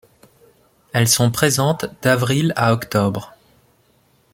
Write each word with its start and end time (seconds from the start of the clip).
Elles 0.93 1.07
sont 1.07 1.29
présentes 1.29 1.85
d'avril 2.01 2.53
à 2.55 2.73
octobre. 2.73 3.35